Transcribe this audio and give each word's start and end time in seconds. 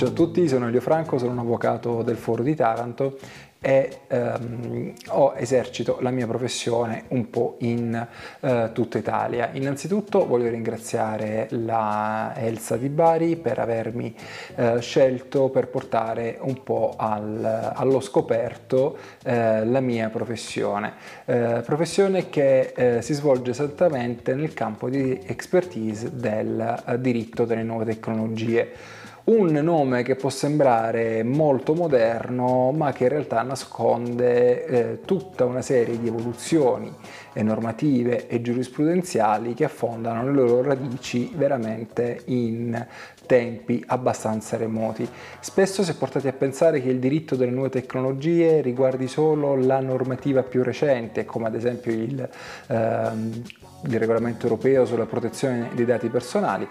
Ciao 0.00 0.08
a 0.08 0.12
tutti, 0.12 0.48
sono 0.48 0.66
Elio 0.66 0.80
Franco, 0.80 1.18
sono 1.18 1.32
un 1.32 1.40
avvocato 1.40 2.00
del 2.00 2.16
Foro 2.16 2.42
di 2.42 2.54
Taranto 2.54 3.18
e 3.60 3.98
ehm, 4.06 4.94
ho, 5.08 5.34
esercito 5.36 5.98
la 6.00 6.10
mia 6.10 6.26
professione 6.26 7.04
un 7.08 7.28
po' 7.28 7.56
in 7.58 8.08
eh, 8.40 8.70
tutta 8.72 8.96
Italia. 8.96 9.50
Innanzitutto 9.52 10.26
voglio 10.26 10.48
ringraziare 10.48 11.48
la 11.50 12.32
Elsa 12.34 12.78
di 12.78 12.88
Bari 12.88 13.36
per 13.36 13.58
avermi 13.58 14.16
eh, 14.56 14.80
scelto 14.80 15.50
per 15.50 15.68
portare 15.68 16.38
un 16.40 16.62
po' 16.62 16.94
al, 16.96 17.72
allo 17.74 18.00
scoperto 18.00 18.96
eh, 19.22 19.66
la 19.66 19.80
mia 19.80 20.08
professione, 20.08 20.94
eh, 21.26 21.60
professione 21.62 22.30
che 22.30 22.72
eh, 22.74 23.02
si 23.02 23.12
svolge 23.12 23.50
esattamente 23.50 24.34
nel 24.34 24.54
campo 24.54 24.88
di 24.88 25.20
expertise 25.26 26.16
del 26.16 26.84
eh, 26.86 26.98
diritto 26.98 27.44
delle 27.44 27.64
nuove 27.64 27.84
tecnologie 27.84 28.98
un 29.30 29.52
nome 29.52 30.02
che 30.02 30.16
può 30.16 30.28
sembrare 30.28 31.22
molto 31.22 31.74
moderno 31.74 32.72
ma 32.72 32.92
che 32.92 33.04
in 33.04 33.10
realtà 33.10 33.42
nasconde 33.42 34.64
eh, 34.64 35.00
tutta 35.04 35.44
una 35.44 35.62
serie 35.62 36.00
di 36.00 36.08
evoluzioni 36.08 36.92
normative 37.34 38.26
e 38.26 38.42
giurisprudenziali 38.42 39.54
che 39.54 39.64
affondano 39.64 40.24
le 40.24 40.32
loro 40.32 40.62
radici 40.62 41.32
veramente 41.34 42.22
in 42.26 42.86
tempi 43.24 43.82
abbastanza 43.86 44.56
remoti. 44.56 45.08
Spesso 45.38 45.84
si 45.84 45.92
è 45.92 45.94
portati 45.94 46.26
a 46.26 46.32
pensare 46.32 46.82
che 46.82 46.88
il 46.88 46.98
diritto 46.98 47.36
delle 47.36 47.52
nuove 47.52 47.68
tecnologie 47.70 48.60
riguardi 48.60 49.06
solo 49.06 49.54
la 49.54 49.80
normativa 49.80 50.42
più 50.42 50.64
recente, 50.64 51.24
come 51.24 51.46
ad 51.46 51.54
esempio 51.54 51.92
il, 51.92 52.28
ehm, 52.66 53.42
il 53.84 53.98
regolamento 53.98 54.46
europeo 54.46 54.84
sulla 54.84 55.06
protezione 55.06 55.70
dei 55.74 55.84
dati 55.84 56.08
personali 56.08 56.68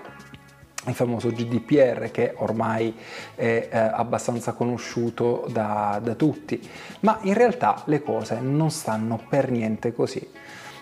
il 0.88 0.94
famoso 0.94 1.30
GDPR 1.30 2.10
che 2.12 2.34
ormai 2.38 2.96
è 3.36 3.68
eh, 3.70 3.78
abbastanza 3.78 4.54
conosciuto 4.54 5.46
da, 5.50 6.00
da, 6.02 6.16
tutti, 6.16 6.60
ma 7.02 7.20
in 7.24 7.34
realtà 7.34 7.84
le 7.86 8.02
cose 8.02 8.40
non 8.40 8.72
stanno 8.72 9.22
per 9.28 9.52
niente 9.52 9.94
così. 9.94 10.28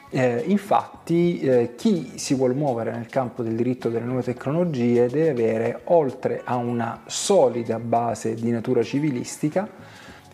Eh, 0.09 0.43
infatti 0.47 1.39
eh, 1.39 1.75
chi 1.75 2.13
si 2.15 2.33
vuole 2.33 2.53
muovere 2.53 2.91
nel 2.91 3.07
campo 3.07 3.43
del 3.43 3.55
diritto 3.55 3.89
delle 3.89 4.05
nuove 4.05 4.23
tecnologie 4.23 5.07
deve 5.07 5.29
avere, 5.29 5.81
oltre 5.85 6.41
a 6.45 6.55
una 6.55 7.01
solida 7.07 7.77
base 7.79 8.35
di 8.35 8.49
natura 8.51 8.83
civilistica, 8.83 9.67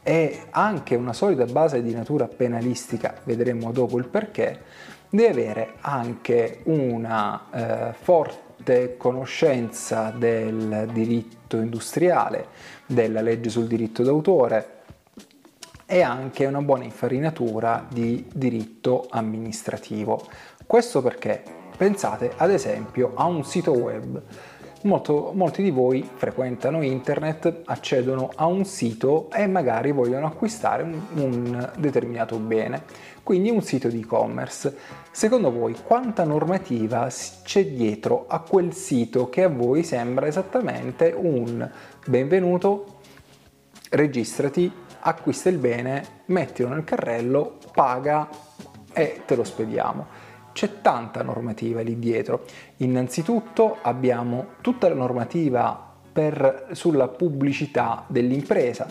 e 0.03 0.41
anche 0.49 0.95
una 0.95 1.13
solida 1.13 1.45
base 1.45 1.81
di 1.81 1.93
natura 1.93 2.27
penalistica, 2.27 3.15
vedremo 3.23 3.71
dopo 3.71 3.97
il 3.97 4.05
perché, 4.05 4.59
deve 5.09 5.29
avere 5.29 5.73
anche 5.79 6.59
una 6.63 7.45
eh, 7.51 7.93
forte 7.93 8.52
forte 8.63 8.95
conoscenza 8.97 10.09
del 10.15 10.89
diritto 10.93 11.57
industriale, 11.57 12.47
della 12.85 13.21
legge 13.21 13.49
sul 13.49 13.67
diritto 13.67 14.03
d'autore 14.03 14.81
e 15.85 16.01
anche 16.01 16.45
una 16.45 16.61
buona 16.61 16.85
infarinatura 16.85 17.85
di 17.91 18.25
diritto 18.33 19.05
amministrativo. 19.09 20.25
Questo 20.65 21.01
perché 21.01 21.43
pensate 21.75 22.31
ad 22.37 22.51
esempio 22.51 23.11
a 23.15 23.25
un 23.25 23.43
sito 23.43 23.73
web. 23.73 24.21
Molto, 24.83 25.31
molti 25.33 25.63
di 25.63 25.71
voi 25.71 26.07
frequentano 26.13 26.81
internet, 26.81 27.61
accedono 27.65 28.29
a 28.35 28.47
un 28.47 28.65
sito 28.65 29.29
e 29.31 29.47
magari 29.47 29.91
vogliono 29.91 30.27
acquistare 30.27 30.83
un, 30.83 31.01
un 31.15 31.71
determinato 31.77 32.37
bene 32.37 33.11
quindi 33.23 33.49
un 33.49 33.61
sito 33.61 33.87
di 33.87 34.01
e-commerce. 34.01 34.77
Secondo 35.11 35.51
voi 35.51 35.75
quanta 35.81 36.25
normativa 36.25 37.07
c'è 37.43 37.65
dietro 37.67 38.25
a 38.27 38.41
quel 38.41 38.73
sito 38.73 39.29
che 39.29 39.43
a 39.43 39.49
voi 39.49 39.83
sembra 39.83 40.27
esattamente 40.27 41.13
un 41.15 41.67
benvenuto, 42.05 42.99
registrati, 43.91 44.71
acquista 44.99 45.49
il 45.49 45.57
bene, 45.57 46.21
mettilo 46.25 46.69
nel 46.69 46.83
carrello, 46.83 47.57
paga 47.73 48.27
e 48.91 49.21
te 49.25 49.35
lo 49.35 49.43
spediamo. 49.43 50.22
C'è 50.53 50.81
tanta 50.81 51.23
normativa 51.23 51.81
lì 51.81 51.99
dietro. 51.99 52.45
Innanzitutto 52.77 53.77
abbiamo 53.81 54.53
tutta 54.61 54.87
la 54.87 54.95
normativa 54.95 55.91
per, 56.13 56.67
sulla 56.71 57.07
pubblicità 57.07 58.05
dell'impresa. 58.07 58.87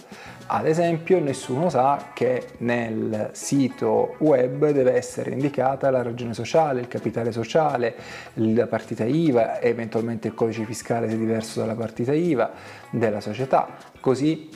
Ad 0.46 0.66
esempio 0.66 1.20
nessuno 1.20 1.70
sa 1.70 2.10
che 2.12 2.48
nel 2.58 3.30
sito 3.32 4.16
web 4.18 4.70
deve 4.70 4.94
essere 4.94 5.30
indicata 5.30 5.88
la 5.90 6.02
ragione 6.02 6.34
sociale, 6.34 6.80
il 6.80 6.88
capitale 6.88 7.30
sociale, 7.30 7.94
la 8.34 8.66
partita 8.66 9.04
IVA, 9.04 9.60
eventualmente 9.60 10.28
il 10.28 10.34
codice 10.34 10.64
fiscale 10.64 11.08
se 11.08 11.16
diverso 11.16 11.60
dalla 11.60 11.76
partita 11.76 12.12
IVA 12.12 12.50
della 12.90 13.20
società. 13.20 13.68
Così 14.00 14.50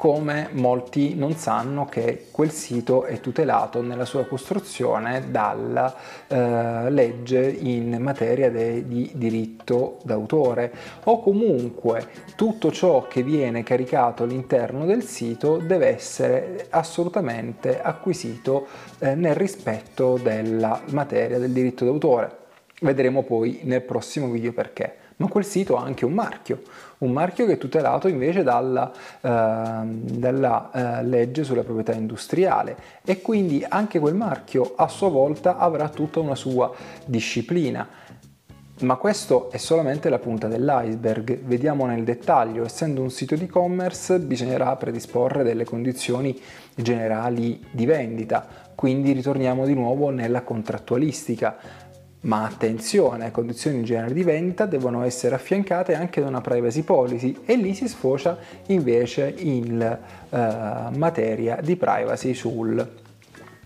come 0.00 0.48
molti 0.52 1.14
non 1.14 1.34
sanno 1.34 1.84
che 1.84 2.28
quel 2.30 2.50
sito 2.50 3.04
è 3.04 3.20
tutelato 3.20 3.82
nella 3.82 4.06
sua 4.06 4.24
costruzione 4.24 5.30
dalla 5.30 5.94
eh, 6.26 6.90
legge 6.90 7.46
in 7.50 7.98
materia 8.00 8.50
de, 8.50 8.88
di 8.88 9.10
diritto 9.12 9.98
d'autore 10.02 10.72
o 11.04 11.20
comunque 11.20 12.08
tutto 12.34 12.72
ciò 12.72 13.08
che 13.08 13.22
viene 13.22 13.62
caricato 13.62 14.22
all'interno 14.22 14.86
del 14.86 15.04
sito 15.04 15.58
deve 15.58 15.88
essere 15.88 16.68
assolutamente 16.70 17.82
acquisito 17.82 18.68
eh, 19.00 19.14
nel 19.14 19.34
rispetto 19.34 20.16
della 20.16 20.80
materia 20.92 21.38
del 21.38 21.50
diritto 21.50 21.84
d'autore. 21.84 22.38
Vedremo 22.80 23.22
poi 23.22 23.60
nel 23.64 23.82
prossimo 23.82 24.30
video 24.30 24.54
perché 24.54 24.94
ma 25.20 25.28
quel 25.28 25.44
sito 25.44 25.76
ha 25.76 25.82
anche 25.82 26.04
un 26.04 26.12
marchio, 26.12 26.62
un 26.98 27.12
marchio 27.12 27.46
che 27.46 27.52
è 27.52 27.58
tutelato 27.58 28.08
invece 28.08 28.42
dalla, 28.42 28.90
eh, 29.20 29.84
dalla 29.84 30.70
eh, 30.72 31.04
legge 31.04 31.44
sulla 31.44 31.62
proprietà 31.62 31.92
industriale 31.92 32.76
e 33.04 33.20
quindi 33.20 33.64
anche 33.66 33.98
quel 33.98 34.14
marchio 34.14 34.72
a 34.76 34.88
sua 34.88 35.10
volta 35.10 35.58
avrà 35.58 35.88
tutta 35.88 36.20
una 36.20 36.34
sua 36.34 36.72
disciplina. 37.04 37.86
Ma 38.80 38.96
questo 38.96 39.50
è 39.50 39.58
solamente 39.58 40.08
la 40.08 40.18
punta 40.18 40.48
dell'iceberg, 40.48 41.40
vediamo 41.42 41.84
nel 41.84 42.02
dettaglio, 42.02 42.64
essendo 42.64 43.02
un 43.02 43.10
sito 43.10 43.34
di 43.34 43.44
e-commerce 43.44 44.18
bisognerà 44.20 44.74
predisporre 44.76 45.42
delle 45.42 45.64
condizioni 45.64 46.40
generali 46.74 47.62
di 47.70 47.84
vendita, 47.84 48.48
quindi 48.74 49.12
ritorniamo 49.12 49.66
di 49.66 49.74
nuovo 49.74 50.08
nella 50.08 50.40
contrattualistica 50.40 51.58
ma 52.22 52.44
attenzione, 52.44 53.30
condizioni 53.30 53.82
generali 53.82 54.12
di 54.12 54.22
vendita 54.22 54.66
devono 54.66 55.04
essere 55.04 55.34
affiancate 55.34 55.94
anche 55.94 56.20
da 56.20 56.28
una 56.28 56.40
privacy 56.40 56.82
policy 56.82 57.40
e 57.44 57.56
lì 57.56 57.74
si 57.74 57.88
sfocia 57.88 58.36
invece 58.66 59.34
in 59.38 59.80
eh, 59.80 60.38
materia 60.96 61.58
di 61.62 61.76
privacy 61.76 62.34
sul 62.34 62.98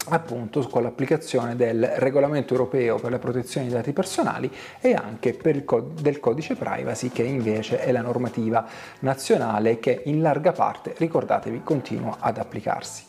appunto 0.07 0.61
con 0.69 0.83
l'applicazione 0.83 1.57
del 1.57 1.83
regolamento 1.97 2.53
europeo 2.53 2.99
per 2.99 3.11
la 3.11 3.19
protezione 3.19 3.67
dei 3.67 3.77
dati 3.77 3.93
personali 3.93 4.51
e 4.81 4.93
anche 4.93 5.65
co- 5.65 5.93
del 5.99 6.21
codice 6.21 6.57
privacy 6.57 7.09
che 7.09 7.23
invece 7.23 7.81
è 7.81 7.91
la 7.91 8.03
normativa 8.03 8.67
nazionale 9.01 9.79
che 9.79 10.03
in 10.05 10.21
larga 10.21 10.53
parte, 10.53 10.95
ricordatevi, 10.97 11.63
continua 11.63 12.17
ad 12.21 12.37
applicarsi. 12.37 13.05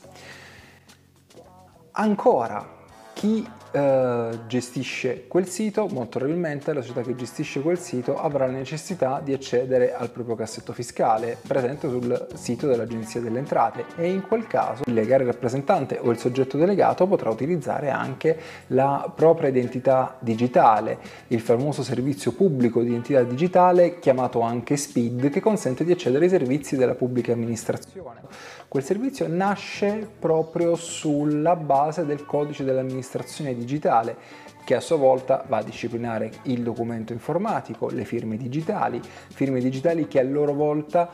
Ancora, 1.92 2.66
chi 3.14 3.46
eh, 3.76 4.30
gestisce 4.48 5.26
quel 5.28 5.50
sito, 5.50 5.88
molto 5.88 6.20
probabilmente 6.20 6.72
la 6.72 6.80
società 6.80 7.02
che 7.02 7.14
gestisce 7.14 7.62
quel 7.62 7.78
sito 7.78 8.18
avrà 8.18 8.46
la 8.46 8.54
necessità 8.54 9.20
di 9.22 9.34
accedere 9.34 9.94
al 9.94 10.12
proprio 10.12 10.36
cassetto 10.36 10.72
fiscale 10.72 11.38
presente 11.46 11.90
sul 11.90 12.28
sito 12.36 12.68
dell'Agenzia 12.68 13.20
delle 13.20 13.40
Entrate 13.40 13.84
e 13.98 14.10
in 14.10 14.22
quel 14.22 14.48
caso 14.48 14.84
il 14.86 14.94
legale 14.94 15.26
rappresentante 15.26 16.00
o 16.02 16.10
il 16.10 16.18
soggetto 16.18 16.58
delegato 16.58 17.06
potrà 17.06 17.30
utilizzare 17.30 17.90
anche 17.90 18.40
la 18.68 19.12
propria 19.14 19.50
identità 19.50 20.16
digitale, 20.20 20.98
il 21.28 21.42
famoso 21.42 21.84
servizio 21.84 22.32
pubblico 22.32 22.80
di 22.82 22.88
identità 22.88 23.24
digitale 23.24 24.00
chiamato 24.00 24.40
anche 24.40 24.78
SPID 24.78 25.30
che 25.30 25.42
consente 25.42 25.84
di 25.84 25.92
accedere 25.92 26.24
ai 26.24 26.32
servizi 26.32 26.78
della 26.78 26.96
pubblica 26.96 27.34
amministrazione. 27.34 28.22
Quel 28.70 28.84
servizio 28.84 29.28
nasce 29.28 30.08
proprio 30.18 30.76
sulla 30.76 31.56
base 31.56 32.06
del 32.06 32.26
codice 32.26 32.64
dell'amministrazione 32.64 33.50
digitale 33.50 33.64
digitale 33.66 34.16
che 34.64 34.76
a 34.76 34.80
sua 34.80 34.98
volta 34.98 35.44
va 35.48 35.58
a 35.58 35.64
disciplinare 35.64 36.32
il 36.44 36.64
documento 36.64 37.14
informatico, 37.14 37.90
le 37.90 38.04
firme 38.04 38.38
digitali, 38.38 39.00
firme 39.02 39.60
digitali 39.60 40.08
che 40.08 40.20
a 40.20 40.24
loro 40.24 40.54
volta 40.54 41.10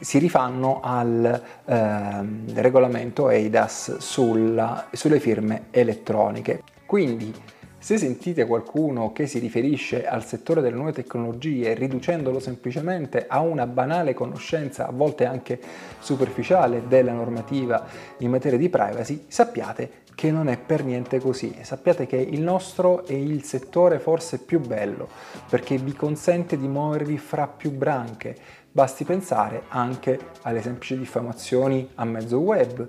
si 0.00 0.18
rifanno 0.18 0.80
al 0.82 1.42
eh, 1.64 2.60
regolamento 2.60 3.30
EIDAS 3.30 3.98
sulla, 3.98 4.88
sulle 4.92 5.20
firme 5.20 5.66
elettroniche. 5.70 6.62
Quindi 6.84 7.32
se 7.78 7.98
sentite 7.98 8.46
qualcuno 8.46 9.12
che 9.12 9.26
si 9.26 9.40
riferisce 9.40 10.06
al 10.06 10.24
settore 10.24 10.60
delle 10.60 10.76
nuove 10.76 10.92
tecnologie 10.92 11.74
riducendolo 11.74 12.38
semplicemente 12.38 13.26
a 13.26 13.40
una 13.40 13.66
banale 13.66 14.14
conoscenza, 14.14 14.86
a 14.86 14.92
volte 14.92 15.24
anche 15.24 15.58
superficiale, 15.98 16.86
della 16.86 17.12
normativa 17.12 17.84
in 18.18 18.30
materia 18.30 18.56
di 18.58 18.68
privacy, 18.68 19.24
sappiate 19.26 19.90
che 20.22 20.30
non 20.30 20.46
è 20.46 20.56
per 20.56 20.84
niente 20.84 21.18
così. 21.18 21.52
Sappiate 21.62 22.06
che 22.06 22.14
il 22.14 22.42
nostro 22.42 23.04
è 23.04 23.12
il 23.12 23.42
settore 23.42 23.98
forse 23.98 24.38
più 24.38 24.60
bello 24.60 25.08
perché 25.48 25.76
vi 25.78 25.94
consente 25.94 26.56
di 26.56 26.68
muovervi 26.68 27.18
fra 27.18 27.48
più 27.48 27.72
branche, 27.72 28.36
Basti 28.70 29.02
pensare 29.02 29.64
anche 29.66 30.20
alle 30.42 30.62
semplici 30.62 30.96
diffamazioni 30.96 31.90
a 31.96 32.04
mezzo 32.04 32.38
web. 32.38 32.88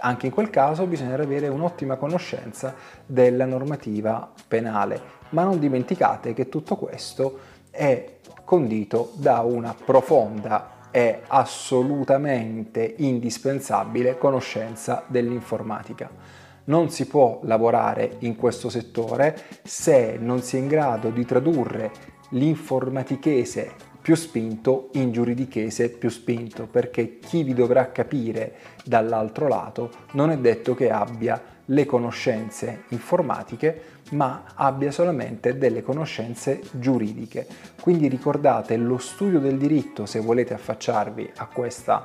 Anche 0.00 0.26
in 0.26 0.32
quel 0.32 0.50
caso 0.50 0.84
bisogna 0.84 1.14
avere 1.14 1.48
un'ottima 1.48 1.96
conoscenza 1.96 2.74
della 3.06 3.46
normativa 3.46 4.30
penale, 4.46 5.00
ma 5.30 5.44
non 5.44 5.58
dimenticate 5.58 6.34
che 6.34 6.50
tutto 6.50 6.76
questo 6.76 7.38
è 7.70 8.16
condito 8.44 9.12
da 9.14 9.40
una 9.40 9.74
profonda 9.74 10.90
e 10.90 11.22
assolutamente 11.28 12.94
indispensabile 12.98 14.18
conoscenza 14.18 15.04
dell'informatica. 15.06 16.47
Non 16.68 16.90
si 16.90 17.06
può 17.06 17.40
lavorare 17.44 18.16
in 18.20 18.36
questo 18.36 18.68
settore 18.68 19.34
se 19.64 20.18
non 20.20 20.42
si 20.42 20.56
è 20.56 20.58
in 20.58 20.66
grado 20.66 21.08
di 21.08 21.24
tradurre 21.24 21.90
l'informatichese 22.30 23.72
più 24.02 24.14
spinto 24.14 24.90
in 24.92 25.10
giuridichese 25.10 25.88
più 25.88 26.10
spinto, 26.10 26.66
perché 26.66 27.18
chi 27.20 27.42
vi 27.42 27.54
dovrà 27.54 27.90
capire 27.90 28.52
dall'altro 28.84 29.48
lato 29.48 29.90
non 30.12 30.30
è 30.30 30.36
detto 30.36 30.74
che 30.74 30.90
abbia 30.90 31.42
le 31.64 31.86
conoscenze 31.86 32.84
informatiche, 32.88 33.82
ma 34.10 34.44
abbia 34.54 34.90
solamente 34.90 35.56
delle 35.56 35.82
conoscenze 35.82 36.60
giuridiche. 36.72 37.46
Quindi 37.80 38.08
ricordate, 38.08 38.76
lo 38.76 38.98
studio 38.98 39.40
del 39.40 39.56
diritto, 39.56 40.04
se 40.04 40.20
volete 40.20 40.52
affacciarvi 40.52 41.32
a 41.36 41.46
questa 41.46 42.04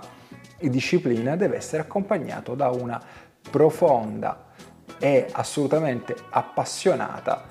disciplina, 0.57 1.35
deve 1.35 1.57
essere 1.57 1.81
accompagnato 1.81 2.55
da 2.55 2.69
una 2.69 3.01
profonda 3.49 4.51
e 5.03 5.27
assolutamente 5.29 6.15
appassionata 6.29 7.43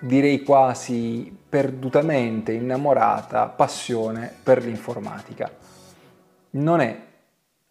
direi 0.00 0.42
quasi 0.42 1.30
perdutamente 1.46 2.52
innamorata 2.52 3.48
passione 3.48 4.32
per 4.42 4.64
l'informatica. 4.64 5.52
Non 6.52 6.80
è 6.80 6.98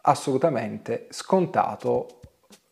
assolutamente 0.02 1.08
scontato 1.10 2.20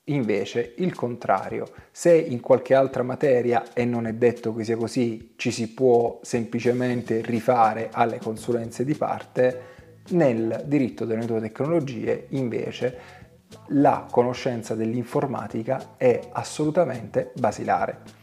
invece 0.05 0.75
il 0.77 0.95
contrario. 0.95 1.67
Se 1.91 2.17
in 2.17 2.39
qualche 2.39 2.73
altra 2.77 3.03
materia, 3.03 3.73
e 3.73 3.85
non 3.85 4.07
è 4.07 4.13
detto 4.13 4.55
che 4.55 4.63
sia 4.63 4.77
così, 4.77 5.35
ci 5.35 5.51
si 5.51 5.75
può 5.75 6.21
semplicemente 6.23 7.21
rifare 7.21 7.89
alle 7.91 8.19
consulenze 8.19 8.85
di 8.85 8.95
parte, 8.95 9.63
nel 10.11 10.63
diritto 10.67 11.05
delle 11.05 11.27
nuove 11.27 11.49
tecnologie 11.49 12.27
invece 12.31 13.20
la 13.69 14.07
conoscenza 14.11 14.75
dell'informatica 14.75 15.95
è 15.97 16.21
assolutamente 16.33 17.33
basilare. 17.35 18.19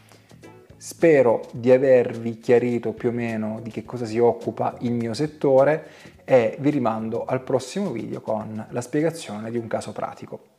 Spero 0.77 1.41
di 1.51 1.71
avervi 1.71 2.37
chiarito 2.37 2.93
più 2.93 3.09
o 3.09 3.11
meno 3.11 3.59
di 3.61 3.71
che 3.71 3.83
cosa 3.83 4.05
si 4.05 4.19
occupa 4.19 4.75
il 4.81 4.91
mio 4.91 5.13
settore 5.13 5.87
e 6.23 6.57
vi 6.59 6.69
rimando 6.69 7.25
al 7.25 7.41
prossimo 7.41 7.91
video 7.91 8.21
con 8.21 8.65
la 8.69 8.81
spiegazione 8.81 9.49
di 9.49 9.57
un 9.57 9.67
caso 9.67 9.91
pratico. 9.91 10.56